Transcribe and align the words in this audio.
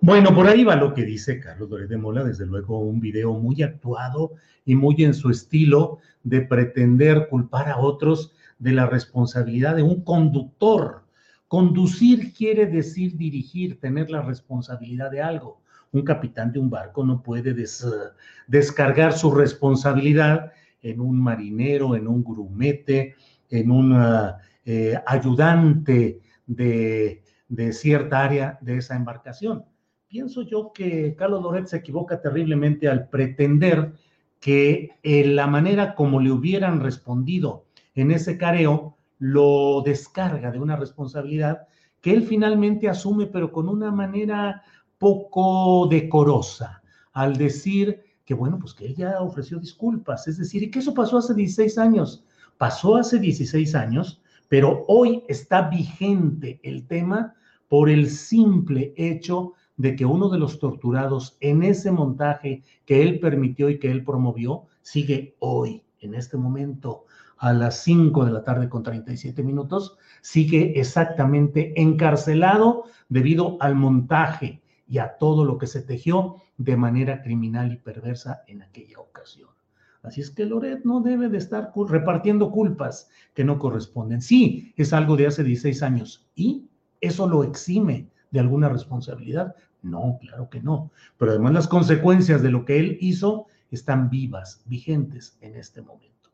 Bueno, 0.00 0.32
por 0.32 0.46
ahí 0.46 0.62
va 0.62 0.76
lo 0.76 0.94
que 0.94 1.02
dice 1.02 1.40
Carlos 1.40 1.68
Loret 1.70 1.88
de 1.88 1.96
Mola, 1.96 2.22
desde 2.22 2.46
luego 2.46 2.78
un 2.78 3.00
video 3.00 3.34
muy 3.34 3.62
actuado 3.64 4.34
y 4.64 4.76
muy 4.76 4.94
en 5.02 5.12
su 5.12 5.28
estilo 5.28 5.98
de 6.22 6.40
pretender 6.42 7.26
culpar 7.28 7.68
a 7.68 7.78
otros 7.78 8.32
de 8.60 8.72
la 8.72 8.86
responsabilidad 8.86 9.74
de 9.74 9.82
un 9.82 10.04
conductor. 10.04 11.02
Conducir 11.48 12.32
quiere 12.32 12.66
decir 12.66 13.16
dirigir, 13.16 13.80
tener 13.80 14.08
la 14.08 14.22
responsabilidad 14.22 15.10
de 15.10 15.20
algo. 15.20 15.62
Un 15.90 16.02
capitán 16.02 16.52
de 16.52 16.60
un 16.60 16.70
barco 16.70 17.04
no 17.04 17.20
puede 17.20 17.52
descargar 18.46 19.12
su 19.14 19.32
responsabilidad 19.32 20.52
en 20.80 21.00
un 21.00 21.20
marinero, 21.20 21.96
en 21.96 22.06
un 22.06 22.22
grumete, 22.22 23.16
en 23.50 23.70
un 23.72 24.00
eh, 24.64 24.94
ayudante 25.06 26.20
de 26.46 27.72
cierta 27.72 28.22
área 28.22 28.58
de 28.60 28.76
esa 28.76 28.94
embarcación 28.94 29.64
pienso 30.08 30.42
yo 30.42 30.72
que 30.72 31.14
Carlos 31.16 31.42
Loret 31.42 31.66
se 31.66 31.76
equivoca 31.76 32.20
terriblemente 32.20 32.88
al 32.88 33.08
pretender 33.08 33.92
que 34.40 34.90
en 35.02 35.36
la 35.36 35.46
manera 35.46 35.94
como 35.94 36.20
le 36.20 36.32
hubieran 36.32 36.80
respondido 36.80 37.66
en 37.94 38.10
ese 38.10 38.38
careo 38.38 38.96
lo 39.18 39.82
descarga 39.82 40.50
de 40.50 40.60
una 40.60 40.76
responsabilidad 40.76 41.66
que 42.00 42.12
él 42.12 42.22
finalmente 42.22 42.88
asume, 42.88 43.26
pero 43.26 43.52
con 43.52 43.68
una 43.68 43.90
manera 43.90 44.62
poco 44.98 45.88
decorosa, 45.88 46.80
al 47.12 47.36
decir 47.36 48.00
que, 48.24 48.34
bueno, 48.34 48.58
pues 48.58 48.72
que 48.72 48.86
ella 48.86 49.20
ofreció 49.20 49.58
disculpas, 49.58 50.28
es 50.28 50.38
decir, 50.38 50.62
y 50.62 50.70
que 50.70 50.78
eso 50.78 50.94
pasó 50.94 51.18
hace 51.18 51.34
16 51.34 51.76
años, 51.76 52.24
pasó 52.56 52.96
hace 52.96 53.18
16 53.18 53.74
años, 53.74 54.22
pero 54.48 54.84
hoy 54.86 55.24
está 55.28 55.68
vigente 55.68 56.60
el 56.62 56.86
tema 56.86 57.34
por 57.68 57.90
el 57.90 58.08
simple 58.08 58.94
hecho 58.96 59.54
de 59.78 59.96
que 59.96 60.04
uno 60.04 60.28
de 60.28 60.38
los 60.38 60.58
torturados 60.58 61.38
en 61.40 61.62
ese 61.62 61.90
montaje 61.90 62.62
que 62.84 63.00
él 63.00 63.20
permitió 63.20 63.70
y 63.70 63.78
que 63.78 63.90
él 63.90 64.04
promovió 64.04 64.64
sigue 64.82 65.36
hoy, 65.38 65.82
en 66.00 66.14
este 66.14 66.36
momento, 66.36 67.06
a 67.38 67.52
las 67.52 67.82
5 67.84 68.24
de 68.24 68.32
la 68.32 68.44
tarde 68.44 68.68
con 68.68 68.82
37 68.82 69.42
minutos, 69.42 69.96
sigue 70.20 70.78
exactamente 70.78 71.80
encarcelado 71.80 72.84
debido 73.08 73.56
al 73.60 73.76
montaje 73.76 74.60
y 74.88 74.98
a 74.98 75.16
todo 75.16 75.44
lo 75.44 75.58
que 75.58 75.68
se 75.68 75.82
tejió 75.82 76.36
de 76.56 76.76
manera 76.76 77.22
criminal 77.22 77.72
y 77.72 77.76
perversa 77.76 78.42
en 78.48 78.62
aquella 78.62 78.98
ocasión. 78.98 79.50
Así 80.02 80.20
es 80.20 80.30
que 80.30 80.46
Loret 80.46 80.84
no 80.84 81.00
debe 81.00 81.28
de 81.28 81.38
estar 81.38 81.72
repartiendo 81.88 82.50
culpas 82.50 83.10
que 83.34 83.44
no 83.44 83.58
corresponden. 83.58 84.22
Sí, 84.22 84.72
es 84.76 84.92
algo 84.92 85.16
de 85.16 85.26
hace 85.26 85.44
16 85.44 85.82
años 85.82 86.26
y 86.34 86.68
eso 87.00 87.28
lo 87.28 87.44
exime 87.44 88.08
de 88.30 88.40
alguna 88.40 88.68
responsabilidad, 88.68 89.54
no, 89.88 90.18
claro 90.20 90.48
que 90.48 90.60
no. 90.60 90.90
Pero 91.16 91.32
además 91.32 91.52
las 91.52 91.68
consecuencias 91.68 92.42
de 92.42 92.50
lo 92.50 92.64
que 92.64 92.78
él 92.78 92.98
hizo 93.00 93.46
están 93.70 94.10
vivas, 94.10 94.62
vigentes 94.66 95.36
en 95.40 95.56
este 95.56 95.82
momento. 95.82 96.30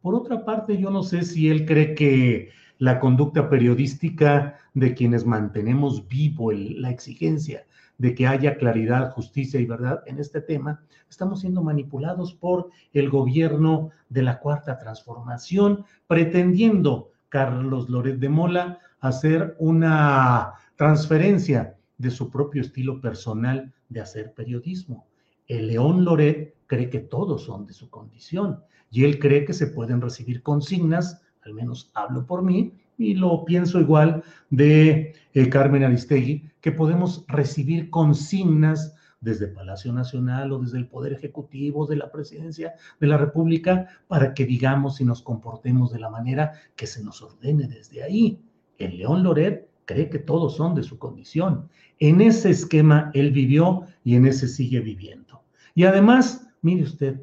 Por 0.00 0.14
otra 0.14 0.44
parte, 0.44 0.78
yo 0.78 0.90
no 0.90 1.02
sé 1.02 1.22
si 1.24 1.48
él 1.48 1.66
cree 1.66 1.94
que 1.94 2.50
la 2.78 3.00
conducta 3.00 3.48
periodística 3.48 4.58
de 4.74 4.94
quienes 4.94 5.24
mantenemos 5.24 6.06
vivo 6.06 6.52
la 6.52 6.90
exigencia 6.90 7.64
de 7.98 8.14
que 8.14 8.26
haya 8.26 8.56
claridad, 8.56 9.12
justicia 9.12 9.58
y 9.58 9.64
verdad 9.64 10.02
en 10.06 10.18
este 10.18 10.40
tema, 10.40 10.82
estamos 11.08 11.40
siendo 11.40 11.62
manipulados 11.62 12.34
por 12.34 12.70
el 12.92 13.08
gobierno 13.08 13.90
de 14.08 14.22
la 14.22 14.38
Cuarta 14.38 14.78
Transformación, 14.78 15.84
pretendiendo 16.06 17.10
Carlos 17.28 17.88
Loret 17.88 18.18
de 18.18 18.28
Mola 18.28 18.78
hacer 19.00 19.56
una 19.58 20.54
transferencia 20.76 21.75
de 21.98 22.10
su 22.10 22.30
propio 22.30 22.62
estilo 22.62 23.00
personal 23.00 23.72
de 23.88 24.00
hacer 24.00 24.32
periodismo. 24.34 25.06
El 25.46 25.68
León 25.68 26.04
Loret 26.04 26.54
cree 26.66 26.90
que 26.90 26.98
todos 26.98 27.44
son 27.44 27.66
de 27.66 27.72
su 27.72 27.88
condición 27.90 28.60
y 28.90 29.04
él 29.04 29.18
cree 29.18 29.44
que 29.44 29.52
se 29.52 29.68
pueden 29.68 30.00
recibir 30.00 30.42
consignas, 30.42 31.22
al 31.42 31.54
menos 31.54 31.90
hablo 31.94 32.26
por 32.26 32.42
mí, 32.42 32.72
y 32.98 33.14
lo 33.14 33.44
pienso 33.44 33.80
igual 33.80 34.22
de 34.50 35.14
eh, 35.34 35.48
Carmen 35.48 35.84
Aristegui, 35.84 36.50
que 36.60 36.72
podemos 36.72 37.24
recibir 37.28 37.90
consignas 37.90 38.94
desde 39.20 39.48
Palacio 39.48 39.92
Nacional 39.92 40.52
o 40.52 40.58
desde 40.58 40.78
el 40.78 40.88
Poder 40.88 41.12
Ejecutivo, 41.12 41.86
de 41.86 41.96
la 41.96 42.10
Presidencia 42.10 42.74
de 43.00 43.06
la 43.06 43.18
República, 43.18 43.88
para 44.08 44.34
que 44.34 44.46
digamos 44.46 45.00
y 45.00 45.04
nos 45.04 45.22
comportemos 45.22 45.92
de 45.92 45.98
la 45.98 46.10
manera 46.10 46.52
que 46.74 46.86
se 46.86 47.02
nos 47.02 47.22
ordene 47.22 47.66
desde 47.66 48.02
ahí. 48.02 48.40
El 48.78 48.98
León 48.98 49.22
Loret 49.22 49.68
cree 49.86 50.10
que 50.10 50.18
todos 50.18 50.56
son 50.56 50.74
de 50.74 50.82
su 50.82 50.98
condición. 50.98 51.68
En 51.98 52.20
ese 52.20 52.50
esquema 52.50 53.10
él 53.14 53.30
vivió 53.30 53.84
y 54.04 54.16
en 54.16 54.26
ese 54.26 54.48
sigue 54.48 54.80
viviendo. 54.80 55.42
Y 55.74 55.84
además, 55.84 56.46
mire 56.60 56.82
usted, 56.82 57.22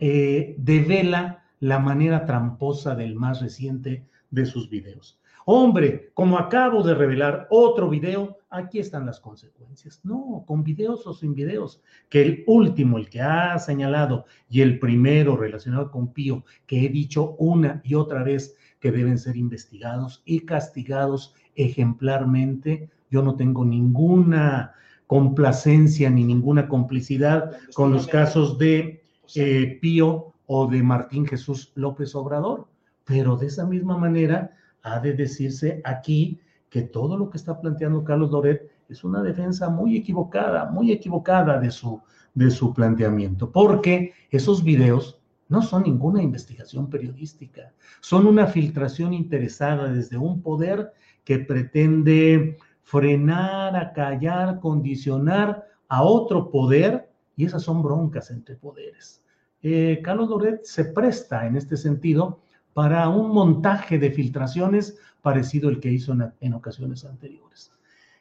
eh, 0.00 0.54
devela 0.58 1.44
la 1.66 1.80
manera 1.80 2.24
tramposa 2.24 2.94
del 2.94 3.16
más 3.16 3.40
reciente 3.40 4.06
de 4.30 4.46
sus 4.46 4.70
videos. 4.70 5.18
Hombre, 5.46 6.10
como 6.14 6.38
acabo 6.38 6.84
de 6.84 6.94
revelar 6.94 7.48
otro 7.50 7.88
video, 7.88 8.38
aquí 8.50 8.78
están 8.78 9.04
las 9.04 9.18
consecuencias. 9.18 10.00
No, 10.04 10.44
con 10.46 10.62
videos 10.62 11.04
o 11.08 11.12
sin 11.12 11.34
videos, 11.34 11.82
que 12.08 12.22
el 12.22 12.44
último, 12.46 12.98
el 12.98 13.10
que 13.10 13.20
ha 13.20 13.58
señalado, 13.58 14.26
y 14.48 14.60
el 14.60 14.78
primero 14.78 15.36
relacionado 15.36 15.90
con 15.90 16.12
Pío, 16.12 16.44
que 16.66 16.86
he 16.86 16.88
dicho 16.88 17.34
una 17.38 17.80
y 17.84 17.94
otra 17.94 18.22
vez 18.22 18.56
que 18.78 18.92
deben 18.92 19.18
ser 19.18 19.36
investigados 19.36 20.22
y 20.24 20.40
castigados 20.40 21.34
ejemplarmente. 21.56 22.90
Yo 23.10 23.22
no 23.22 23.34
tengo 23.34 23.64
ninguna 23.64 24.72
complacencia 25.08 26.10
ni 26.10 26.22
ninguna 26.22 26.68
complicidad 26.68 27.56
con 27.74 27.92
los 27.92 28.06
casos 28.06 28.56
de 28.56 29.02
eh, 29.34 29.78
Pío 29.80 30.32
o 30.46 30.66
de 30.66 30.82
Martín 30.82 31.26
Jesús 31.26 31.72
López 31.74 32.14
Obrador, 32.14 32.66
pero 33.04 33.36
de 33.36 33.46
esa 33.46 33.66
misma 33.66 33.96
manera 33.96 34.56
ha 34.82 35.00
de 35.00 35.12
decirse 35.12 35.80
aquí 35.84 36.40
que 36.70 36.82
todo 36.82 37.16
lo 37.16 37.30
que 37.30 37.38
está 37.38 37.60
planteando 37.60 38.04
Carlos 38.04 38.30
Doret 38.30 38.70
es 38.88 39.02
una 39.04 39.22
defensa 39.22 39.68
muy 39.68 39.96
equivocada, 39.96 40.70
muy 40.70 40.92
equivocada 40.92 41.58
de 41.58 41.70
su, 41.70 42.00
de 42.34 42.50
su 42.50 42.72
planteamiento, 42.72 43.50
porque 43.50 44.12
esos 44.30 44.62
videos 44.62 45.20
no 45.48 45.62
son 45.62 45.84
ninguna 45.84 46.22
investigación 46.22 46.90
periodística, 46.90 47.72
son 48.00 48.26
una 48.26 48.46
filtración 48.46 49.12
interesada 49.12 49.88
desde 49.92 50.16
un 50.16 50.42
poder 50.42 50.92
que 51.24 51.38
pretende 51.38 52.58
frenar, 52.82 53.76
acallar, 53.76 54.60
condicionar 54.60 55.64
a 55.88 56.02
otro 56.02 56.50
poder, 56.50 57.10
y 57.36 57.44
esas 57.44 57.62
son 57.62 57.82
broncas 57.82 58.30
entre 58.30 58.56
poderes. 58.56 59.22
Eh, 59.62 60.00
Carlos 60.02 60.28
Loret 60.28 60.64
se 60.64 60.84
presta 60.84 61.46
en 61.46 61.56
este 61.56 61.76
sentido 61.76 62.40
para 62.74 63.08
un 63.08 63.32
montaje 63.32 63.98
de 63.98 64.10
filtraciones 64.10 64.98
parecido 65.22 65.68
al 65.68 65.80
que 65.80 65.90
hizo 65.90 66.14
en, 66.40 66.54
ocasiones 66.54 67.04
anteriores. 67.04 67.72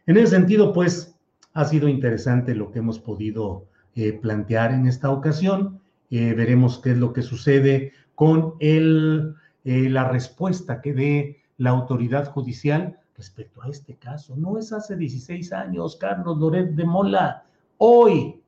En 0.06 0.18
ese 0.18 0.36
sentido, 0.36 0.74
pues, 0.74 1.16
ha 1.54 1.66
sido 1.66 1.88
interesante 1.88 2.56
lo 2.56 2.72
que 2.72 2.80
hemos 2.80 3.00
podido 3.00 3.66
eh, 3.96 4.14
plantear 4.14 4.72
en 4.72 4.88
esta 4.88 5.12
ocasión. 5.12 5.80
Eh, 6.10 6.34
veremos 6.34 6.80
qué 6.80 6.92
es 6.92 6.98
lo 6.98 7.14
que 7.14 7.22
sucede 7.22 7.92
con 8.16 8.56
el, 8.60 9.36
la 9.64 10.10
respuesta 10.10 10.82
que 10.82 10.94
dé 10.94 11.44
la 11.58 11.72
autoridad 11.72 12.32
judicial 12.32 12.98
respecto 13.18 13.62
a 13.62 13.70
este 13.70 13.96
caso. 13.96 14.36
No 14.36 14.58
es 14.58 14.72
hace 14.74 14.96
16 14.96 15.54
años, 15.54 15.96
Carlos 15.98 16.38
Loret 16.38 16.72
de 16.72 16.86
Mola. 16.86 17.46
Hoy 17.78 18.42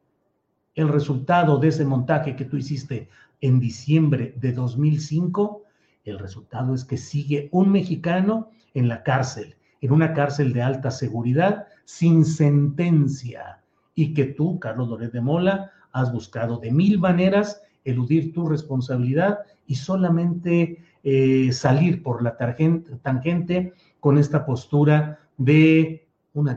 el 0.78 0.90
resultado 0.90 1.58
de 1.58 1.70
ese 1.70 1.84
montaje 1.84 2.36
que 2.36 2.46
tú 2.46 2.56
hiciste 2.56 3.10
en 3.42 3.60
diciembre 3.60 4.36
de 4.38 4.54
2005, 4.54 5.64
el 6.06 6.20
resultado 6.20 6.76
es 6.76 6.86
que 6.86 6.98
sigue 6.98 7.50
un 7.52 7.72
mexicano 7.72 8.52
en 8.76 8.88
la 8.88 9.02
cárcel, 9.02 9.56
en 9.82 9.92
una 9.92 10.14
cárcel 10.14 10.54
de 10.54 10.62
alta 10.62 10.92
seguridad, 10.92 11.66
sin 11.84 12.24
sentencia, 12.24 13.64
y 13.96 14.14
que 14.14 14.26
tú, 14.26 14.60
Carlos 14.60 14.88
Loret 14.88 15.12
de 15.12 15.20
Mola, 15.20 15.72
has 15.92 16.14
buscado 16.14 16.60
de 16.60 16.72
mil 16.72 17.00
maneras 17.00 17.60
eludir 17.84 18.32
tu 18.32 18.48
responsabilidad 18.48 19.40
y 19.66 19.76
solamente 19.76 20.84
eh, 21.04 21.52
salir 21.54 22.04
por 22.04 22.22
la 22.22 22.38
tangente 22.38 23.74
con 24.00 24.20
esta 24.20 24.46
postura 24.46 25.20
de 25.38 26.08
una 26.36 26.54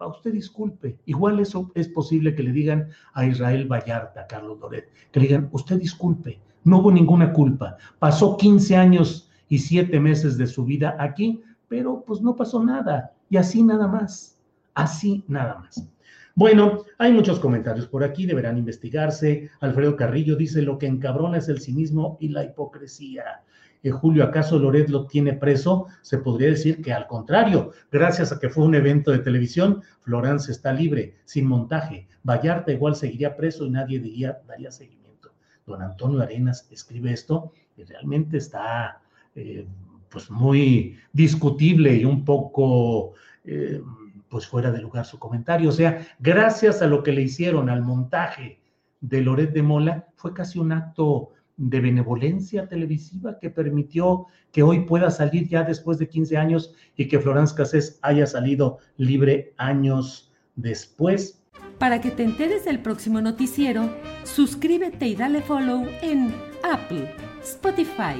usted 0.00 0.32
disculpe. 0.32 0.98
Igual 1.06 1.40
eso 1.40 1.70
es 1.74 1.88
posible 1.88 2.34
que 2.34 2.42
le 2.42 2.52
digan 2.52 2.88
a 3.12 3.26
Israel 3.26 3.66
Vallarta, 3.66 4.22
a 4.22 4.26
Carlos 4.26 4.58
Loret, 4.60 4.90
que 5.10 5.20
le 5.20 5.26
digan, 5.26 5.48
usted 5.52 5.78
disculpe, 5.78 6.40
no 6.64 6.78
hubo 6.78 6.92
ninguna 6.92 7.32
culpa. 7.32 7.76
Pasó 7.98 8.36
15 8.36 8.76
años 8.76 9.30
y 9.48 9.58
7 9.58 9.98
meses 10.00 10.36
de 10.36 10.46
su 10.46 10.64
vida 10.64 10.96
aquí, 10.98 11.42
pero 11.68 12.04
pues 12.06 12.20
no 12.20 12.36
pasó 12.36 12.62
nada. 12.64 13.12
Y 13.30 13.36
así 13.36 13.62
nada 13.62 13.86
más. 13.86 14.38
Así 14.74 15.24
nada 15.28 15.58
más. 15.58 15.88
Bueno, 16.36 16.82
hay 16.98 17.12
muchos 17.12 17.38
comentarios 17.38 17.86
por 17.86 18.02
aquí, 18.02 18.26
deberán 18.26 18.58
investigarse. 18.58 19.50
Alfredo 19.60 19.94
Carrillo 19.94 20.34
dice, 20.34 20.62
lo 20.62 20.78
que 20.78 20.86
encabrona 20.86 21.38
es 21.38 21.48
el 21.48 21.60
cinismo 21.60 22.16
y 22.20 22.28
la 22.28 22.44
hipocresía. 22.44 23.44
Julio, 23.90 24.24
¿acaso 24.24 24.58
Loret 24.58 24.88
lo 24.88 25.06
tiene 25.06 25.34
preso? 25.34 25.86
Se 26.02 26.18
podría 26.18 26.48
decir 26.48 26.80
que 26.82 26.92
al 26.92 27.06
contrario, 27.06 27.72
gracias 27.90 28.32
a 28.32 28.38
que 28.38 28.48
fue 28.48 28.64
un 28.64 28.74
evento 28.74 29.10
de 29.10 29.18
televisión, 29.18 29.82
Florence 30.00 30.50
está 30.50 30.72
libre, 30.72 31.16
sin 31.24 31.46
montaje. 31.46 32.08
Vallarta 32.22 32.72
igual 32.72 32.96
seguiría 32.96 33.36
preso 33.36 33.66
y 33.66 33.70
nadie 33.70 33.98
diría, 34.00 34.40
daría 34.46 34.70
seguimiento. 34.70 35.32
Don 35.66 35.82
Antonio 35.82 36.22
Arenas 36.22 36.66
escribe 36.70 37.12
esto 37.12 37.52
y 37.76 37.84
realmente 37.84 38.38
está 38.38 39.00
eh, 39.34 39.66
pues 40.08 40.30
muy 40.30 40.96
discutible 41.12 41.94
y 41.94 42.04
un 42.04 42.24
poco 42.24 43.12
eh, 43.44 43.82
pues 44.28 44.46
fuera 44.46 44.70
de 44.70 44.80
lugar 44.80 45.04
su 45.04 45.18
comentario. 45.18 45.68
O 45.68 45.72
sea, 45.72 46.06
gracias 46.18 46.82
a 46.82 46.86
lo 46.86 47.02
que 47.02 47.12
le 47.12 47.22
hicieron 47.22 47.68
al 47.68 47.82
montaje 47.82 48.60
de 49.00 49.20
Loret 49.20 49.52
de 49.52 49.62
Mola, 49.62 50.08
fue 50.16 50.32
casi 50.32 50.58
un 50.58 50.72
acto 50.72 51.30
de 51.56 51.80
benevolencia 51.80 52.68
televisiva 52.68 53.38
que 53.38 53.50
permitió 53.50 54.26
que 54.50 54.62
hoy 54.62 54.80
pueda 54.80 55.10
salir 55.10 55.48
ya 55.48 55.62
después 55.62 55.98
de 55.98 56.08
15 56.08 56.36
años 56.36 56.74
y 56.96 57.08
que 57.08 57.18
Florence 57.18 57.54
Cassés 57.54 57.98
haya 58.02 58.26
salido 58.26 58.78
libre 58.96 59.54
años 59.56 60.32
después. 60.56 61.42
Para 61.78 62.00
que 62.00 62.10
te 62.10 62.24
enteres 62.24 62.64
del 62.64 62.80
próximo 62.80 63.20
noticiero, 63.20 63.90
suscríbete 64.24 65.06
y 65.06 65.16
dale 65.16 65.42
follow 65.42 65.86
en 66.02 66.32
Apple, 66.62 67.12
Spotify, 67.42 68.16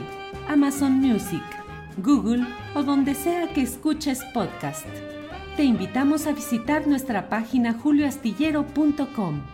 Amazon 0.48 0.92
Music, 0.92 1.42
Google 1.98 2.44
o 2.74 2.82
donde 2.82 3.14
sea 3.14 3.48
que 3.52 3.62
escuches 3.62 4.22
podcast. 4.32 4.86
Te 5.56 5.62
invitamos 5.62 6.26
a 6.26 6.32
visitar 6.32 6.86
nuestra 6.86 7.28
página 7.28 7.74
julioastillero.com. 7.74 9.53